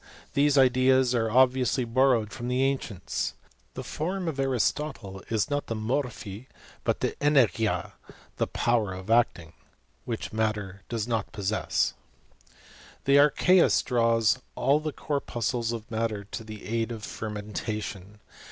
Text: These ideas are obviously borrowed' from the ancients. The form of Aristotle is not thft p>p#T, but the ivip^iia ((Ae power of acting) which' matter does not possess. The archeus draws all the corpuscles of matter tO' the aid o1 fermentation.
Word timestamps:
These 0.33 0.57
ideas 0.57 1.13
are 1.13 1.29
obviously 1.29 1.85
borrowed' 1.85 2.31
from 2.33 2.47
the 2.47 2.63
ancients. 2.63 3.35
The 3.75 3.83
form 3.83 4.27
of 4.27 4.39
Aristotle 4.39 5.21
is 5.29 5.51
not 5.51 5.67
thft 5.67 5.85
p>p#T, 6.23 6.47
but 6.83 7.01
the 7.01 7.11
ivip^iia 7.21 7.91
((Ae 8.39 8.45
power 8.47 8.93
of 8.93 9.11
acting) 9.11 9.53
which' 10.05 10.33
matter 10.33 10.81
does 10.89 11.07
not 11.07 11.31
possess. 11.31 11.93
The 13.05 13.17
archeus 13.19 13.85
draws 13.85 14.39
all 14.55 14.79
the 14.79 14.91
corpuscles 14.91 15.71
of 15.71 15.91
matter 15.91 16.23
tO' 16.23 16.43
the 16.45 16.65
aid 16.65 16.89
o1 16.89 17.03
fermentation. 17.03 18.21